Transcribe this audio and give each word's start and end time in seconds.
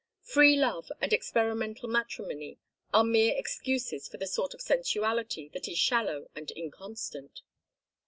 Free 0.23 0.55
love 0.55 0.91
and 0.99 1.13
experimental 1.13 1.87
matrimony 1.87 2.57
are 2.91 3.03
mere 3.03 3.35
excuses 3.37 4.07
for 4.07 4.17
the 4.17 4.25
sort 4.25 4.55
of 4.55 4.59
sensuality 4.63 5.47
that 5.49 5.67
is 5.67 5.77
shallow 5.77 6.27
and 6.33 6.49
inconstant." 6.55 7.43